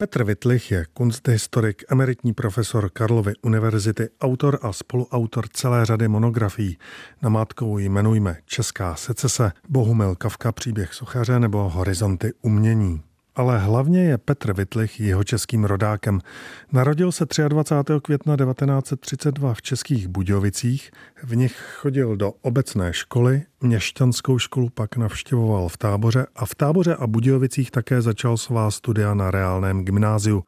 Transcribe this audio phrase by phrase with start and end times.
[0.00, 6.78] Petr Vitlich je kunsthistorik, emeritní profesor Karlovy univerzity, autor a spoluautor celé řady monografií.
[7.22, 13.02] Namátkou jmenujme Česká secese, Bohumil Kavka příběh sochaře nebo Horizonty umění
[13.38, 16.20] ale hlavně je Petr Vitlich jeho českým rodákem.
[16.72, 18.00] Narodil se 23.
[18.02, 20.90] května 1932 v Českých Budějovicích,
[21.22, 26.94] v nich chodil do obecné školy, měšťanskou školu pak navštěvoval v táboře a v táboře
[26.94, 30.44] a Budějovicích také začal svá studia na reálném gymnáziu.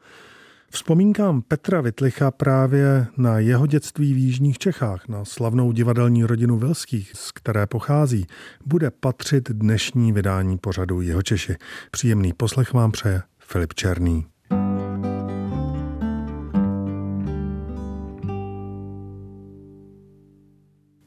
[0.73, 7.13] Vzpomínkám Petra Vitlicha právě na jeho dětství v Jižních Čechách, na slavnou divadelní rodinu Vilských,
[7.15, 8.27] z které pochází,
[8.67, 11.57] bude patřit dnešní vydání pořadu Jeho Češi.
[11.91, 14.27] Příjemný poslech vám přeje Filip Černý.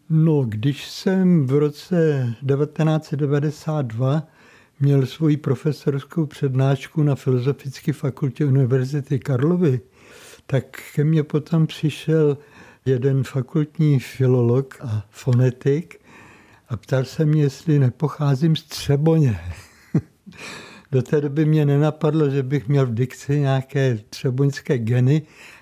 [0.10, 4.28] No, když jsem v roce 1992
[4.84, 9.80] měl svoji profesorskou přednášku na Filozofické fakultě Univerzity Karlovy,
[10.48, 12.38] tak ke mně potom přišel
[12.86, 16.00] jeden fakultní filolog a fonetik
[16.70, 19.40] a ptal se mě, jestli nepocházím z Třeboně.
[20.92, 25.22] Do té doby mě nenapadlo, že bych měl v dikci nějaké třeboňské geny,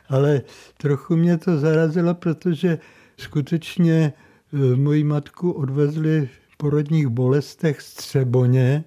[0.09, 0.41] ale
[0.77, 2.79] trochu mě to zarazilo, protože
[3.17, 4.13] skutečně
[4.53, 8.83] e, moji matku odvezli v porodních bolestech z Třeboně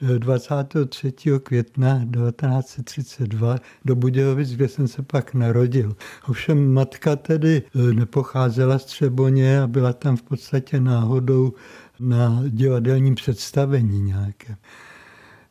[0.00, 1.12] 23.
[1.42, 5.96] května 1932 do Budějovic, kde jsem se pak narodil.
[6.28, 11.52] Ovšem matka tedy eh, nepocházela z Třeboně a byla tam v podstatě náhodou
[12.00, 14.56] na divadelním představení nějaké.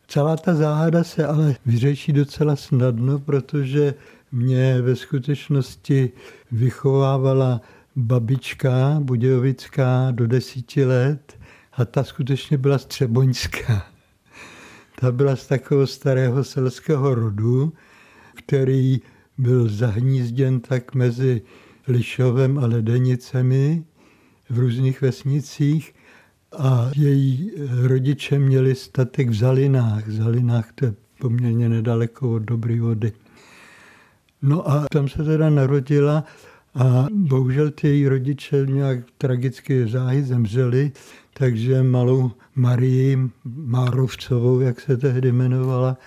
[0.08, 3.94] Celá ta záhada se ale vyřeší docela snadno, protože
[4.32, 6.12] mě ve skutečnosti
[6.52, 7.62] vychovávala
[7.96, 11.38] babička budějovická do desíti let
[11.74, 13.99] a ta skutečně byla střeboňská.
[15.00, 17.74] Ta byla z takového starého selského rodu,
[18.36, 19.02] který
[19.38, 21.42] byl zahnízděn tak mezi
[21.88, 23.84] Lišovem a Ledenicemi
[24.50, 25.96] v různých vesnicích
[26.58, 27.52] a její
[27.82, 30.08] rodiče měli statek v Zalinách.
[30.08, 33.12] V Zalinách to je poměrně nedaleko od Dobré vody.
[34.42, 36.24] No a tam se teda narodila
[36.76, 40.92] a bohužel ty její rodiče nějak tragicky záhy zemřeli,
[41.40, 45.98] takže malou Marii Márovcovou, jak se tehdy jmenovala,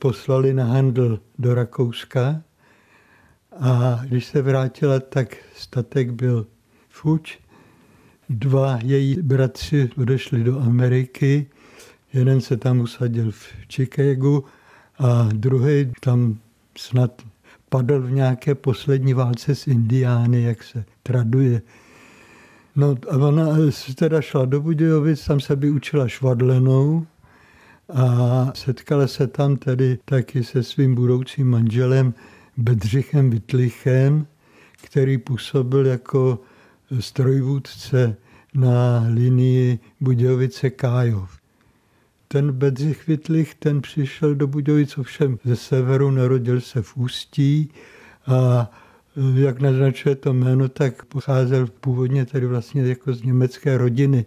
[0.00, 2.42] poslali na handl do Rakouska.
[3.60, 6.46] A když se vrátila, tak statek byl
[6.88, 7.38] fuč.
[8.28, 11.46] Dva její bratři odešli do Ameriky.
[12.12, 14.44] Jeden se tam usadil v Chicagu
[14.98, 16.38] a druhý tam
[16.76, 17.22] snad
[17.68, 21.62] padl v nějaké poslední válce s Indiány, jak se traduje.
[22.78, 23.46] No a ona
[23.94, 27.06] teda šla do Budějovic, tam se by učila švadlenou
[27.88, 32.14] a setkala se tam tedy taky se svým budoucím manželem
[32.56, 34.26] Bedřichem Vitlichem,
[34.82, 36.38] který působil jako
[37.00, 38.16] strojvůdce
[38.54, 41.38] na linii Budějovice Kájov.
[42.28, 47.70] Ten Bedřich Vitlich, ten přišel do Budějovic ovšem ze severu, narodil se v Ústí
[48.26, 48.70] a
[49.34, 54.24] jak naznačuje to jméno, tak pocházel původně tady vlastně jako z německé rodiny.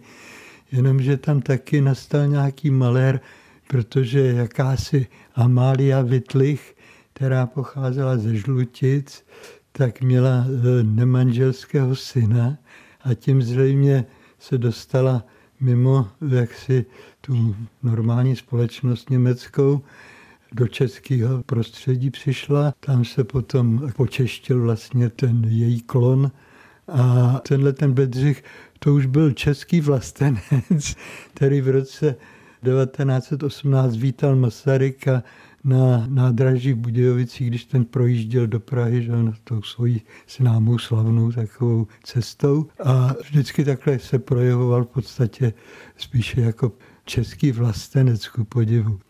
[0.72, 3.20] Jenomže tam taky nastal nějaký malér,
[3.68, 6.76] protože jakási Amália Vitlich,
[7.12, 9.24] která pocházela ze Žlutic,
[9.72, 12.58] tak měla e, nemanželského syna
[13.04, 14.04] a tím zřejmě
[14.38, 15.24] se dostala
[15.60, 16.86] mimo jaksi
[17.20, 19.82] tu normální společnost německou
[20.54, 22.74] do českého prostředí přišla.
[22.80, 26.30] Tam se potom počeštil vlastně ten její klon
[26.88, 28.44] a tenhle ten Bedřich,
[28.78, 30.96] to už byl český vlastenec,
[31.34, 32.16] který v roce
[32.64, 35.22] 1918 vítal Masaryka
[35.64, 40.02] na nádraží v Budějovicích, když ten projížděl do Prahy, že na tou svojí
[40.36, 42.66] známou slavnou takovou cestou.
[42.84, 45.52] A vždycky takhle se projevoval v podstatě
[45.96, 46.72] spíše jako
[47.04, 49.00] český vlastenec ku podivu.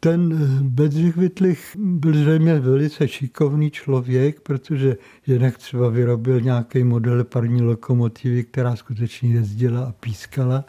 [0.00, 7.24] Ten eh, Bedřich Vitlich byl zřejmě velice šikovný člověk, protože jednak třeba vyrobil nějaký model
[7.24, 10.64] parní lokomotivy, která skutečně jezdila a pískala,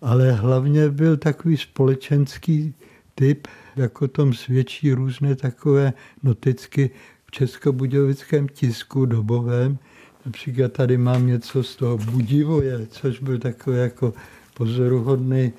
[0.00, 2.74] ale hlavně byl takový společenský
[3.14, 6.90] typ, jako tom svědčí různé takové noticky
[7.26, 9.78] v českobudějovickém tisku dobovém.
[10.26, 14.14] Například tady mám něco z toho Budivoje, což byl takový jako
[14.54, 15.52] pozoruhodný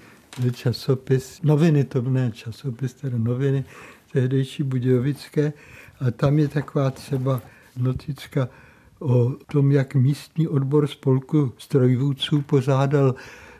[0.53, 3.65] časopis, noviny to ne časopis, teda noviny
[4.11, 5.53] tehdejší Budějovické.
[5.99, 7.41] A tam je taková třeba
[7.77, 8.49] noticka
[8.99, 13.15] o tom, jak místní odbor spolku strojvůdců pořádal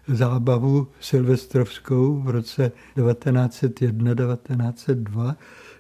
[0.07, 5.35] zábavu silvestrovskou v roce 1901-1902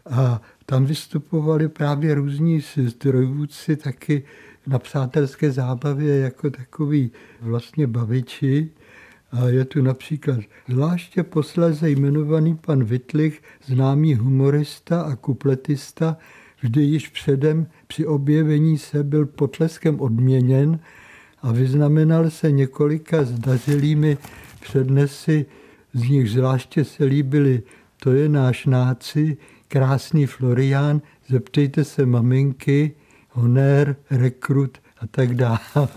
[0.05, 4.23] A tam vystupovali právě různí strojvůdci taky
[4.67, 7.11] na přátelské zábavě jako takový
[7.41, 8.69] vlastně baviči.
[9.33, 16.17] A je tu například zvláště posléze jmenovaný pan Vitlich, známý humorista a kupletista,
[16.61, 20.79] vždy již předem při objevení se byl potleskem odměněn
[21.41, 24.17] a vyznamenal se několika zdařilými
[24.61, 25.45] přednesy,
[25.93, 27.63] z nich zvláště se líbily
[27.99, 29.37] To je náš náci,
[29.67, 32.91] Krásný Florián, Zeptejte se maminky,
[33.29, 35.87] Honér, Rekrut a tak dále.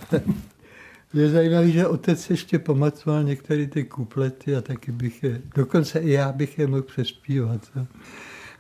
[1.15, 6.11] Je zajímavé, že otec ještě pamatoval některé ty kuplety a taky bych je, dokonce i
[6.11, 7.61] já bych je mohl přespívat.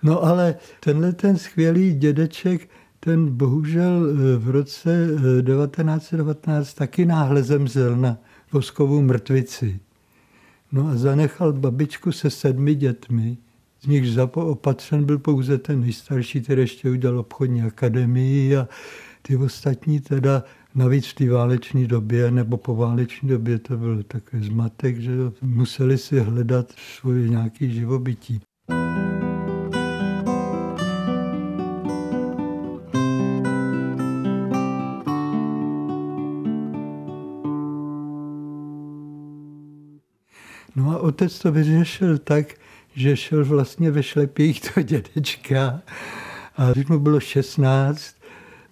[0.03, 2.69] No ale tenhle ten skvělý dědeček,
[3.01, 5.09] ten bohužel eh, v roce
[5.47, 8.19] 1919 eh, taky náhle zemřel na
[8.53, 9.81] voskovou mrtvici.
[10.73, 13.37] No a zanechal babičku se sedmi dětmi,
[13.81, 18.69] z nich opatřen byl pouze ten nejstarší, který ještě udělal obchodní akademii a
[19.23, 20.43] ty ostatní teda
[20.77, 25.13] navíc v té válečné době nebo po válečné době to byl takový zmatek, že
[25.43, 28.41] museli si hledat svoje nějaké živobytí.
[40.77, 42.55] No a otec to vyřešil tak,
[42.95, 45.83] že šel vlastně ve šlepích to dědečka
[46.57, 48.16] a když mu bylo 16,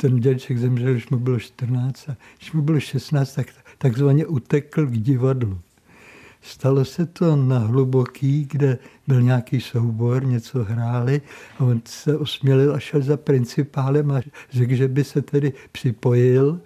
[0.04, 3.46] ten dědeček zemřel, když mu bylo 14 a když mu bylo 16, tak
[3.78, 5.58] takzvaně utekl k divadlu.
[6.42, 11.22] Stalo se to na Hluboký, kde byl nějaký soubor, něco hráli
[11.58, 14.20] a on se osmělil a šel za principálem a
[14.50, 16.60] řekl, že by se tedy připojil.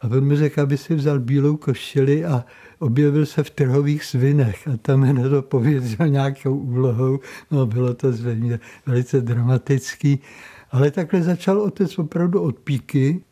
[0.00, 2.44] A on mi řekl, aby si vzal bílou košili a
[2.78, 7.20] objevil se v trhových svinech a tam hned to pověděl nějakou úlohou.
[7.50, 10.20] No, bylo to zřejmě velice dramatický.
[10.72, 13.24] Ale takhle začal otec opravdu od píky.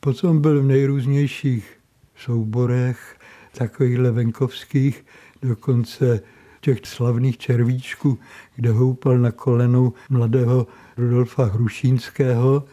[0.00, 1.78] Potom byl v nejrůznějších
[2.16, 3.16] souborech,
[3.58, 5.04] takovýchhle venkovských,
[5.42, 6.20] dokonce
[6.60, 8.18] těch slavných červíčků,
[8.56, 10.66] kde houpal na kolenou mladého
[10.96, 12.64] Rudolfa Hrušínského.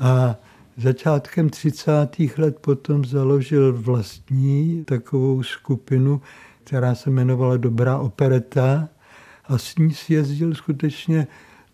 [0.00, 0.36] A
[0.76, 1.92] Začátkem 30.
[2.38, 6.20] let potom založil vlastní takovou skupinu,
[6.64, 8.88] která se jmenovala Dobrá opereta
[9.44, 11.26] a s ní si jezdil skutečně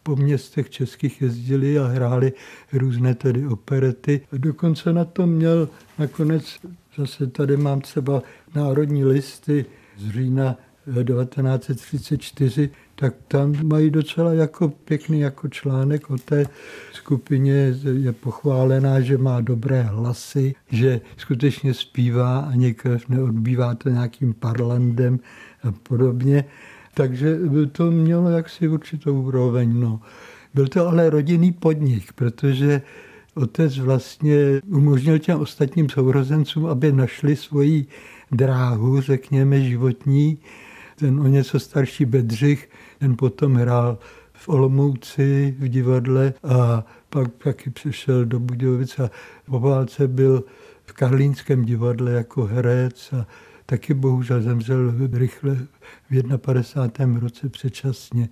[0.07, 2.33] po městech českých jezdili a hráli
[2.73, 4.21] různé tedy operety.
[4.33, 5.69] Dokonce na to měl
[5.99, 6.59] nakonec,
[6.97, 8.23] zase tady mám třeba
[8.55, 9.65] národní listy
[9.99, 10.57] z října
[10.87, 16.47] 1934, tak tam mají docela jako pěkný jako článek o té
[16.93, 17.75] skupině.
[17.93, 25.21] Je pochválená, že má dobré hlasy, že skutečně zpívá a nikoliv neodbývá to nějakým parlandem
[25.63, 26.45] a podobně.
[26.97, 27.39] Takže
[27.73, 29.81] to mělo jaksi určitou úroveň.
[29.81, 30.01] No.
[30.55, 32.83] Byl to ale rodinný podnik, protože
[33.35, 37.87] otec vlastně umožnil těm ostatním sourozencům, aby našli svoji
[38.31, 40.39] dráhu, řekněme, životní,
[40.99, 43.99] ten o něco starší Bedřich, ten potom hrál
[44.33, 49.11] v Olomouci v divadle a pak taky přišel do Budějovic a
[49.47, 50.45] po válce byl
[50.85, 53.27] v Karlínském divadle jako herec a
[53.67, 55.57] taky bohužel zemřel rychle
[56.11, 57.21] v 51.
[57.21, 58.29] roce předčasně.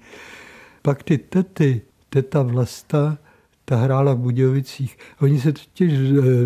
[0.82, 3.18] Pak ty tety, teta Vlasta,
[3.64, 4.98] ta hrála v Budějovicích.
[5.20, 5.92] Oni se totiž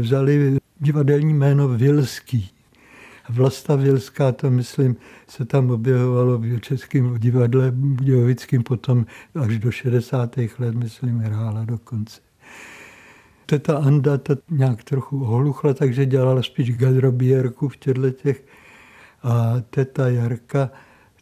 [0.01, 2.51] vzali divadelní jméno Vilský.
[3.29, 4.97] Vlasta Vělská, to myslím,
[5.29, 10.37] se tam objevovalo v Českém divadle Budějovickým potom až do 60.
[10.59, 12.21] let, myslím, hrála dokonce.
[13.47, 18.45] Teta Anda ta nějak trochu ohluchla, takže dělala spíš gadrobierku v těchto těch.
[19.23, 20.71] A teta Jarka,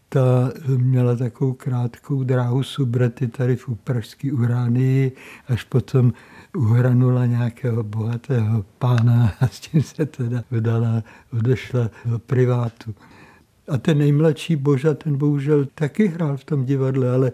[0.08, 5.12] ta měla takovou krátkou dráhu subrety tady v pražské uránii,
[5.48, 6.12] až potom
[6.56, 12.94] uhranula nějakého bohatého pána a s tím se teda vydala, odešla do privátu.
[13.68, 17.32] A ten nejmladší Boža, ten bohužel taky hrál v tom divadle, ale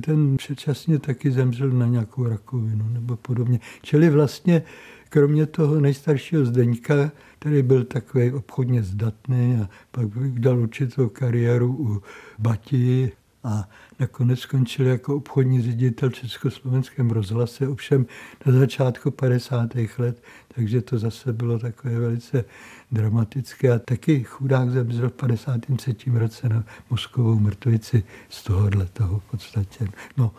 [0.00, 3.60] ten předčasně taky zemřel na nějakou rakovinu nebo podobně.
[3.82, 4.62] Čili vlastně
[5.08, 7.10] kromě toho nejstaršího Zdeňka,
[7.42, 10.08] který byl takový obchodně zdatný a pak
[10.38, 12.02] dal určitou kariéru u
[12.38, 13.12] Bati
[13.44, 13.68] a
[14.00, 18.06] nakonec skončil jako obchodní ředitel Československém rozhlase, ovšem
[18.46, 19.70] na začátku 50.
[19.98, 20.22] let,
[20.54, 22.44] takže to zase bylo takové velice
[22.92, 25.94] dramatické a taky chudák zemřel v 53.
[26.14, 29.88] roce na mozkovou mrtvici z tohohle toho v podstatě.
[30.16, 30.32] No,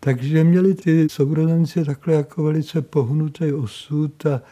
[0.00, 4.42] takže měli ty sourozenci takhle jako velice pohnutý osud a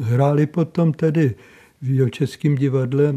[0.00, 1.34] hráli potom tedy
[1.82, 3.14] v českým divadle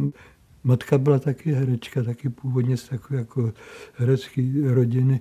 [0.63, 3.53] Matka byla taky herečka, taky původně z takové jako
[3.97, 5.19] herecké rodiny.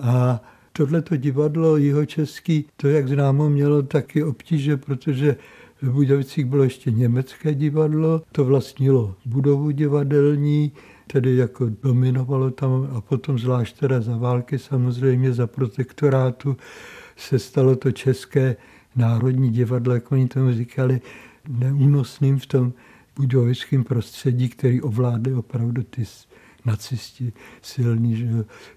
[0.00, 5.36] A Tohleto divadlo jihočeský, to jak známo, mělo taky obtíže, protože
[5.82, 10.72] v Budovicích bylo ještě německé divadlo, to vlastnilo budovu divadelní,
[11.06, 16.56] tedy jako dominovalo tam a potom zvlášť teda za války samozřejmě za protektorátu
[17.16, 18.56] se stalo to české
[18.96, 21.00] národní divadlo, jak oni tomu říkali,
[21.48, 22.72] neúnosným v tom
[23.16, 26.04] budovickém prostředí, který ovládli opravdu ty
[26.64, 27.32] nacisti
[27.62, 28.26] silní, že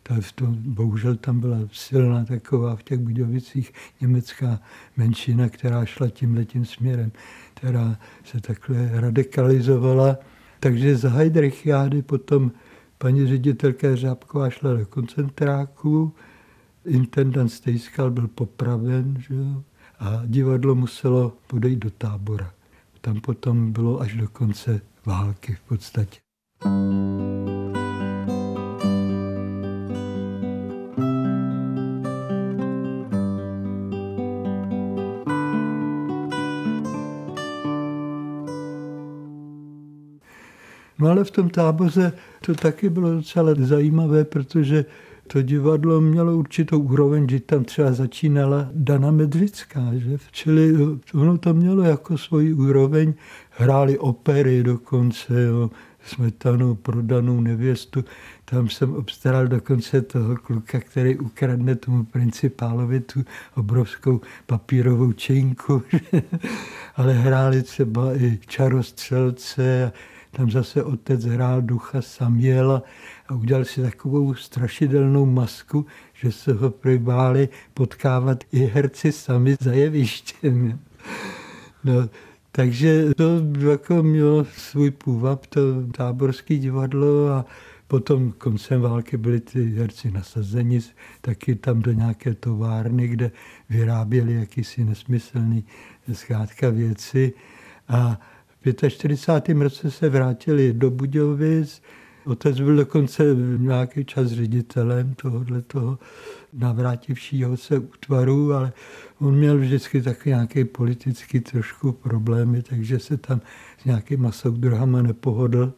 [0.04, 4.60] ta v tom, bohužel tam byla silná taková v těch Budovicích německá
[4.98, 7.12] menšina, která šla tímhle tím směrem,
[7.54, 10.18] která se takhle radikalizovala.
[10.66, 12.52] Takže za Heidrichiády potom
[12.98, 16.14] paní ředitelka Řábková šla do koncentráku,
[16.86, 19.64] intendant Stejskal byl popraven že jo?
[20.00, 22.52] a divadlo muselo podejít do tábora.
[23.02, 26.20] Tam potom bylo až do konce války v podstatě.
[26.66, 27.35] No
[41.16, 42.12] ale v tom táboře
[42.46, 44.86] to taky bylo docela zajímavé, protože
[45.28, 50.18] to divadlo mělo určitou úroveň, že tam třeba začínala Dana Medvická, že?
[50.32, 50.74] Čili
[51.14, 53.14] ono to mělo jako svoji úroveň,
[53.50, 55.70] hráli opery dokonce, jo.
[56.06, 58.06] Smetanu, prodanou nevěstu.
[58.46, 65.84] Tam jsem obstaral dokonce toho kluka, který ukradne tomu principálovi tu obrovskou papírovou činku.
[66.96, 69.92] Ale hráli třeba i čarostřelce
[70.36, 72.84] tam zase otec hrál ducha Samuela
[73.28, 79.74] a udělal si takovou strašidelnou masku, že se ho pribáli potkávat i herci sami za
[79.74, 80.80] jevištěm.
[81.84, 82.10] No,
[82.52, 85.62] takže to jako mělo svůj půvab, to
[85.92, 87.46] táborské divadlo a
[87.88, 90.80] potom koncem války byli ty herci nasazeni
[91.22, 93.32] taky tam do nějaké továrny, kde
[93.70, 95.66] vyráběli jakýsi nesmyslný
[96.14, 97.34] zkrátka věci.
[97.88, 98.20] A
[98.74, 99.62] 45.
[99.62, 101.82] roce se vrátili do Budějovic.
[102.26, 103.24] Otec byl dokonce
[103.58, 106.00] nějaký čas ředitelem tohohle toho
[106.54, 108.74] navrátivšího se útvaru, ale
[109.20, 113.42] on měl vždycky taky nějaké politický trošku problémy, takže se tam
[113.82, 115.74] s nějakýma soudruhama nepohodl.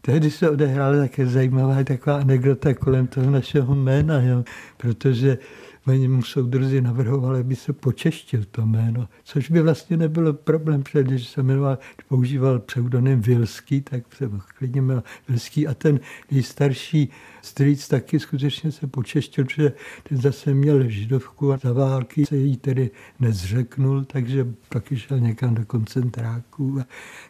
[0.00, 4.44] Tehdy se odehrála také zajímavá taková anekdota kolem toho našeho jména, jo,
[4.76, 5.38] protože
[5.86, 11.04] oni mu soudruzi navrhovali, aby se počeštil to jméno, což by vlastně nebylo problém, protože
[11.04, 17.10] když se jmenoval, používal pseudonym Vilský, tak se klidně jmenoval Vilský a ten nejstarší
[17.42, 19.72] strýc taky skutečně se počeštil, protože
[20.08, 25.54] ten zase měl židovku a za války se jí tedy nezřeknul, takže taky šel někam
[25.54, 26.80] do koncentráků.
[26.80, 26.84] A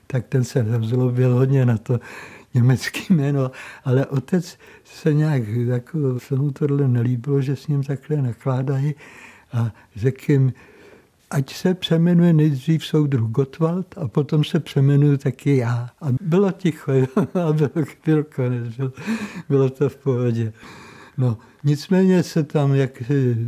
[0.06, 2.00] tak ten se zlobil hodně na to,
[2.54, 3.50] německý jméno,
[3.84, 8.94] ale otec se nějak, jako se mu tohle nelíbilo, že s ním takhle nakládají
[9.52, 10.52] a řekl jim,
[11.30, 15.90] ať se přemenuje nejdřív soudruh Gottwald a potom se přemenuju taky já.
[16.00, 17.70] A bylo ticho a bylo,
[18.04, 18.92] byl konec, bylo,
[19.48, 20.52] bylo to v pohodě.
[21.18, 23.02] No, nicméně se tam, jak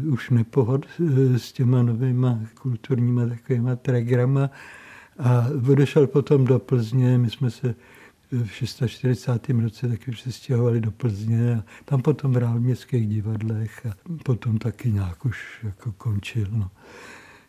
[0.09, 4.51] už nepohod eh, s těma novýma kulturníma takovýma telegrama
[5.19, 7.75] a odešel potom do Plzně, my jsme se
[8.33, 9.49] v 640.
[9.49, 14.93] roce taky přestěhovali do Plzně a tam potom hrál v městských divadlech a potom taky
[14.93, 16.47] nějak už jako končil.
[16.51, 16.71] No.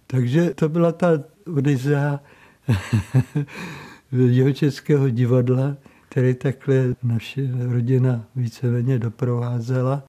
[0.07, 1.07] Takže to byla ta
[1.55, 2.19] odezá
[4.11, 5.77] jeho českého divadla,
[6.09, 10.03] který takhle naše rodina víceméně doprovázela.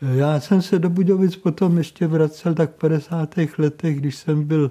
[0.00, 3.34] Já jsem se do Budějovic potom ještě vracel tak v 50.
[3.58, 4.70] letech, když jsem byl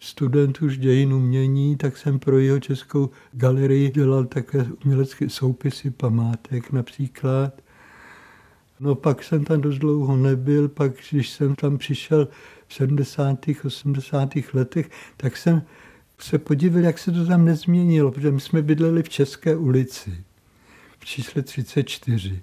[0.00, 6.72] student už dějin umění, tak jsem pro jeho českou galerii dělal také umělecké soupisy památek
[6.72, 7.62] například.
[8.80, 12.28] No pak jsem tam dost dlouho nebyl, pak když jsem tam přišel
[12.66, 13.38] v 70.
[13.64, 14.30] 80.
[14.52, 15.62] letech, tak jsem
[16.18, 20.24] se podíval, jak se to tam nezměnilo, protože my jsme bydleli v České ulici
[20.98, 22.42] v čísle 34.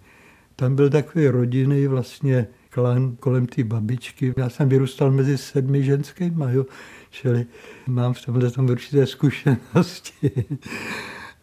[0.60, 4.34] Tam byl takový rodinný vlastně klan kolem té babičky.
[4.38, 6.66] Já jsem vyrůstal mezi sedmi ženskými, jo,
[7.10, 7.46] čili
[7.88, 10.32] mám v tomhle tom určité zkušenosti.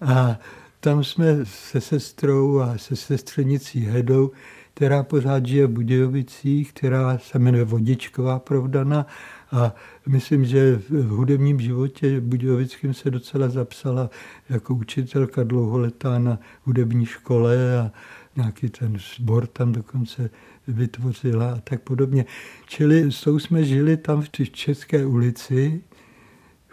[0.01, 0.39] A
[0.81, 4.31] tam jsme se sestrou a se sestřenicí Hedou,
[4.75, 9.07] která pořád žije v Budějovicích, která se jmenuje Vodičková Provdana
[9.53, 9.75] a
[10.07, 14.11] myslím, že v hudebním životě Budějovickým se docela zapsala
[14.49, 17.91] jako učitelka dlouholetá na hudební škole a
[18.37, 20.31] nějaký ten sbor tam dokonce
[20.69, 22.25] vytvořila a tak podobně.
[22.67, 25.83] Čili s tou jsme žili tam v České ulici,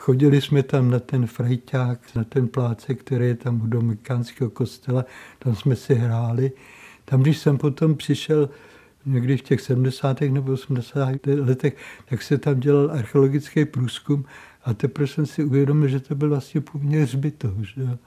[0.04, 5.06] Chodili jsme tam na ten frajťák, na ten pláce, který je tam u Dominikánského kostela,
[5.40, 6.52] tam jsme si hráli.
[7.06, 8.50] Tam, když jsem potom přišel
[9.06, 10.22] někdy v těch 70.
[10.22, 11.28] nebo 80.
[11.28, 14.26] letech, tak se tam dělal archeologický průzkum
[14.64, 17.54] a teprve jsem si uvědomil, že to byl vlastně původně hřbitov.
[17.62, 17.98] Že?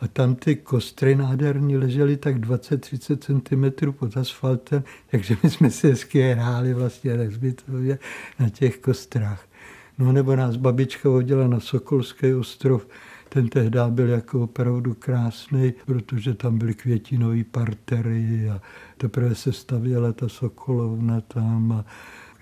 [0.00, 5.88] A tam ty kostry nádherní ležely tak 20-30 cm pod asfaltem, takže my jsme si
[5.88, 7.98] hezky hráli vlastně na hřbitově
[8.38, 9.48] na těch kostrách.
[9.98, 12.86] No nebo nás babička vodila na Sokolský ostrov,
[13.28, 18.60] ten tehdy byl jako opravdu krásný, protože tam byly květinové partery a
[18.96, 21.84] teprve se stavěla ta Sokolovna tam a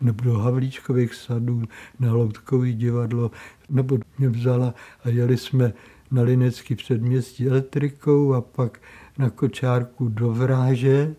[0.01, 1.63] nebo do Havlíčkových sadů,
[2.01, 3.31] na Loutkový divadlo,
[3.69, 5.73] nebo mě vzala a jeli jsme
[6.11, 8.81] na Linecký předměstí elektrikou a pak
[9.19, 11.15] na Kočárku do Vráže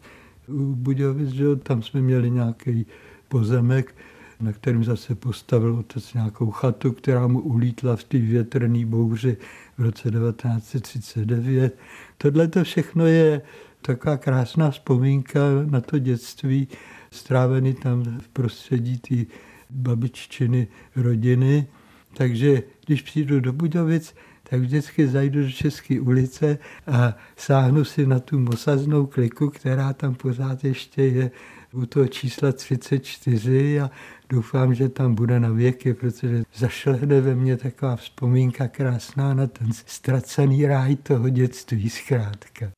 [0.48, 1.56] u Budějovic, že?
[1.56, 2.86] tam jsme měli nějaký
[3.28, 3.96] pozemek,
[4.42, 9.38] na kterém zase postavil otec nějakou chatu, která mu ulítla v té větrné bouři
[9.78, 11.78] v roce 1939.
[12.18, 13.42] Tohle to všechno je
[13.82, 16.68] taková krásná vzpomínka na to dětství,
[17.12, 19.16] strávený tam v prostředí té
[19.70, 21.68] babiččiny rodiny.
[22.14, 24.16] Takže když přijdu do Budovic,
[24.50, 30.16] tak vždycky zajdu do České ulice a sáhnu si na tu mosaznou kliku, která tam
[30.16, 31.32] pořád ještě je
[31.74, 33.92] u toho čísla 34 a
[34.30, 39.68] doufám, že tam bude na věky, protože zašlehne ve mně taková vzpomínka krásná na ten
[39.74, 42.72] ztracený ráj toho dětství zkrátka.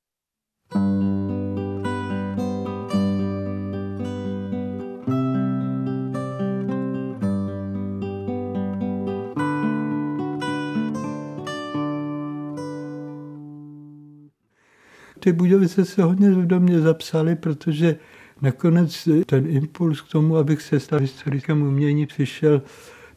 [15.29, 17.95] Ty Budějovice se hodně do mě zapsaly, protože
[18.41, 22.61] nakonec ten impuls k tomu, abych se stal historikem umění, přišel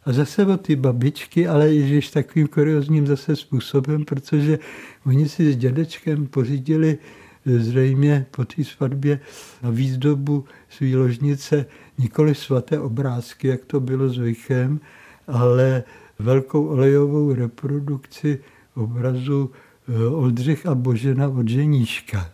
[0.04, 4.58] a zase od ty babičky, ale i takovým kuriozním zase způsobem, protože
[5.06, 6.98] oni si s dědečkem pořídili
[7.46, 9.20] zřejmě po té svatbě
[9.62, 11.66] na výzdobu své ložnice
[11.98, 14.80] nikoli svaté obrázky, jak to bylo zvykem,
[15.26, 15.82] ale
[16.18, 18.38] velkou olejovou reprodukci
[18.74, 19.50] obrazu
[20.10, 22.30] Oldřich a Božena od ženíška.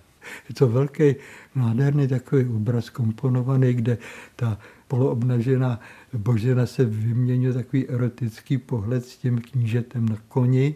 [0.48, 1.14] Je to velký,
[1.54, 3.98] nádherný takový obraz komponovaný, kde
[4.36, 5.80] ta poloobnažená
[6.12, 10.74] Božena se vyměňuje takový erotický pohled s tím knížetem na koni.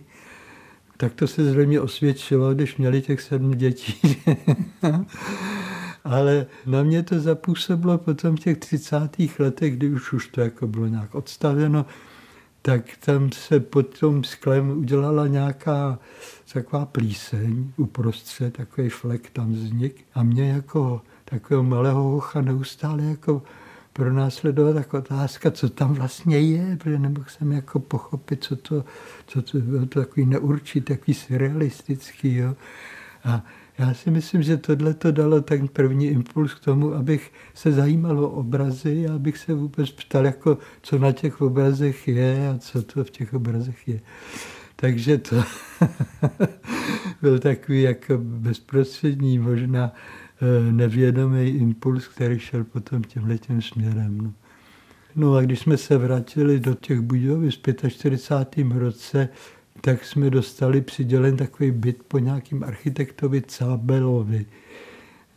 [0.97, 4.17] Tak to se zřejmě osvědčilo, když měli těch sedm dětí.
[6.05, 8.97] Ale na mě to zapůsobilo potom v těch 30.
[9.39, 11.87] letech, kdy už, už to jako bylo nějak odstaveno,
[12.63, 15.99] tak tam se pod tom sklem udělala nějaká
[16.53, 20.05] taková plíseň uprostřed, takový flek tam vznik.
[20.15, 23.43] A mě jako takového malého hocha neustále jako
[23.93, 28.85] pro následovat tak otázka, co tam vlastně je, protože nemohl jsem jako pochopit, co to,
[29.27, 32.35] co to bylo to takový neurčitý, takový surrealistický.
[32.35, 32.57] Jo.
[33.25, 33.45] A
[33.83, 38.25] já si myslím, že tohle to dalo ten první impuls k tomu, abych se zajímal
[38.25, 42.83] o obrazy a abych se vůbec ptal, jako, co na těch obrazech je a co
[42.83, 44.01] to v těch obrazech je.
[44.77, 45.37] Takže to
[47.23, 54.19] byl takový jako bezprostřední, možná eh, nevědomý impuls, který šel potom tímhletím směrem.
[54.19, 54.33] No.
[55.17, 58.67] no a když jsme se vrátili do těch Budějovic v 45.
[58.75, 59.29] roce,
[59.85, 64.47] tak jsme dostali přidělen takový byt po nějakým architektovi Cábelovi,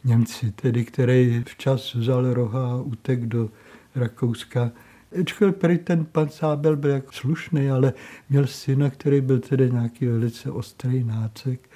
[0.03, 3.49] Němci, tedy, který včas vzal roha a utek do
[3.95, 4.71] Rakouska.
[5.21, 7.93] Ačkoliv prý ten pan Sábel byl jako slušný, ale
[8.29, 11.69] měl syna, který byl tedy nějaký velice ostrý nácek.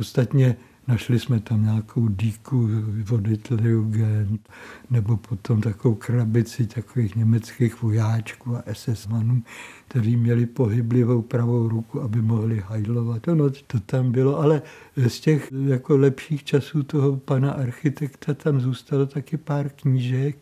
[0.00, 0.56] Ostatně
[0.88, 2.68] Našli jsme tam nějakou díku
[3.12, 4.48] od Hitlerjugend,
[4.90, 9.42] nebo potom takovou krabici takových německých vojáčků a SS-manů,
[9.88, 13.26] kteří měli pohyblivou pravou ruku, aby mohli hajlovat.
[13.26, 14.62] No, to tam bylo, ale
[15.08, 20.36] z těch jako lepších časů toho pana architekta tam zůstalo taky pár knížek,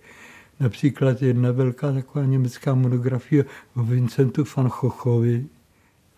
[0.60, 3.44] Například jedna velká taková německá monografie
[3.76, 5.46] o Vincentu van Chochovi,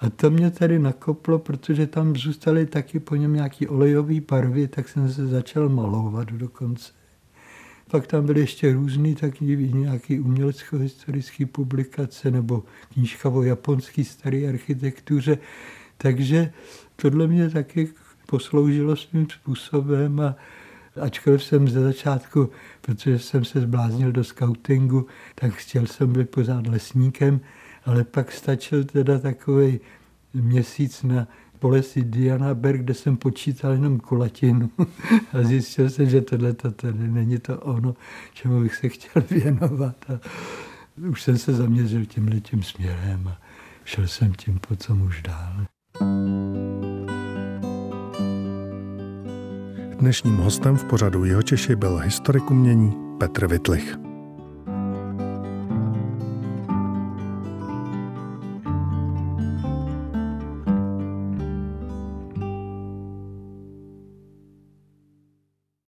[0.00, 4.88] a to mě tady nakoplo, protože tam zůstaly taky po něm nějaký olejový barvy, tak
[4.88, 6.92] jsem se začal malovat dokonce.
[7.90, 15.38] Pak tam byly ještě různý taky nějaký umělecko-historické publikace nebo knížka o japonské staré architektuře.
[15.96, 16.52] Takže
[16.96, 17.88] tohle mě taky
[18.26, 20.36] posloužilo svým způsobem a
[21.00, 26.66] ačkoliv jsem ze začátku, protože jsem se zbláznil do scoutingu, tak chtěl jsem být pořád
[26.66, 27.40] lesníkem,
[27.86, 29.80] ale pak stačil teda takový
[30.34, 31.26] měsíc na
[31.58, 34.70] Polesi Diana Berg, kde jsem počítal jenom kulatinu
[35.32, 37.94] a zjistil jsem, že tohle to tady není to ono,
[38.32, 39.96] čemu bych se chtěl věnovat.
[40.10, 40.20] A
[41.08, 43.38] už jsem se zaměřil tímhle tím směrem a
[43.84, 45.54] šel jsem tím po co už dál.
[50.00, 54.09] Dnešním hostem v pořadu Jihočeši byl historik umění Petr Vitlich.